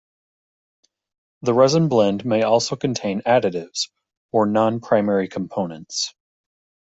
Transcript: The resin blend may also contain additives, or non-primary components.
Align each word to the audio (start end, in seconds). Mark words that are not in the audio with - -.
The 1.43 1.53
resin 1.53 1.87
blend 1.87 2.25
may 2.25 2.41
also 2.41 2.75
contain 2.75 3.21
additives, 3.21 3.89
or 4.31 4.47
non-primary 4.47 5.27
components. 5.27 6.15